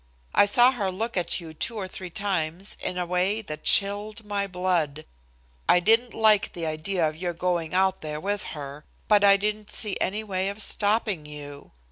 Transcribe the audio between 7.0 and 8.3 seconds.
of your going out there